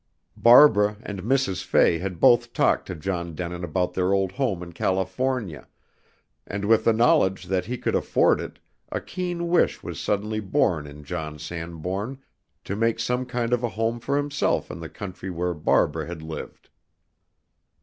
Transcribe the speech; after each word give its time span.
Barbara 0.37 0.97
and 1.03 1.21
Mrs. 1.21 1.63
Fay 1.63 1.99
had 1.99 2.19
both 2.19 2.53
talked 2.53 2.87
to 2.87 2.95
John 2.95 3.35
Denin 3.35 3.63
about 3.63 3.93
their 3.93 4.13
old 4.13 4.31
home 4.31 4.63
in 4.63 4.73
California, 4.73 5.67
and 6.47 6.65
with 6.65 6.85
the 6.85 6.91
knowledge 6.91 7.45
that 7.45 7.65
he 7.67 7.77
could 7.77 7.93
afford 7.93 8.41
it 8.41 8.57
a 8.91 8.99
keen 8.99 9.47
wish 9.47 9.83
was 9.83 9.99
suddenly 9.99 10.39
born 10.39 10.87
in 10.87 11.03
John 11.03 11.37
Sanbourne 11.37 12.17
to 12.63 12.75
make 12.75 12.99
some 12.99 13.27
kind 13.27 13.53
of 13.53 13.61
a 13.61 13.69
home 13.69 13.99
for 13.99 14.17
himself 14.17 14.71
in 14.71 14.79
the 14.79 14.89
country 14.89 15.29
where 15.29 15.53
Barbara 15.53 16.07
had 16.07 16.23
lived. 16.23 16.69